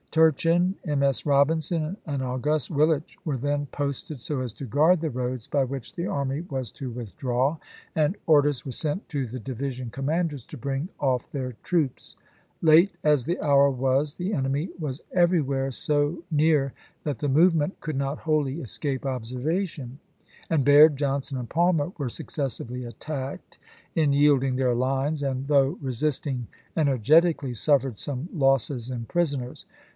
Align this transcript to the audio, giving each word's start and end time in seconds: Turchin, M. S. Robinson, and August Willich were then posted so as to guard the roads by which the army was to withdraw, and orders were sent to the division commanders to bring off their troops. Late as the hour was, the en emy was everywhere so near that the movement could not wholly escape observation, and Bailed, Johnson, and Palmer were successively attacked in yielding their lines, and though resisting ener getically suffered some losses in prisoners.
Turchin, 0.09 0.75
M. 0.83 1.03
S. 1.03 1.25
Robinson, 1.27 1.95
and 2.05 2.21
August 2.23 2.69
Willich 2.69 3.15
were 3.23 3.37
then 3.37 3.67
posted 3.67 4.19
so 4.19 4.41
as 4.41 4.51
to 4.53 4.65
guard 4.65 4.99
the 4.99 5.11
roads 5.11 5.47
by 5.47 5.63
which 5.63 5.93
the 5.95 6.07
army 6.07 6.41
was 6.49 6.69
to 6.73 6.89
withdraw, 6.89 7.57
and 7.95 8.17
orders 8.25 8.65
were 8.65 8.73
sent 8.73 9.07
to 9.09 9.25
the 9.27 9.39
division 9.39 9.89
commanders 9.89 10.43
to 10.47 10.57
bring 10.57 10.89
off 10.99 11.31
their 11.31 11.53
troops. 11.63 12.17
Late 12.63 12.91
as 13.05 13.23
the 13.23 13.39
hour 13.39 13.69
was, 13.69 14.15
the 14.15 14.33
en 14.33 14.43
emy 14.45 14.69
was 14.77 15.01
everywhere 15.13 15.71
so 15.71 16.23
near 16.31 16.73
that 17.03 17.19
the 17.19 17.29
movement 17.29 17.79
could 17.79 17.95
not 17.95 18.17
wholly 18.17 18.59
escape 18.59 19.05
observation, 19.05 19.99
and 20.49 20.65
Bailed, 20.65 20.97
Johnson, 20.97 21.37
and 21.37 21.49
Palmer 21.49 21.93
were 21.97 22.09
successively 22.09 22.83
attacked 22.83 23.59
in 23.95 24.11
yielding 24.11 24.57
their 24.57 24.75
lines, 24.75 25.21
and 25.23 25.47
though 25.47 25.77
resisting 25.79 26.47
ener 26.75 26.99
getically 27.01 27.55
suffered 27.55 27.97
some 27.97 28.27
losses 28.33 28.89
in 28.89 29.05
prisoners. 29.05 29.65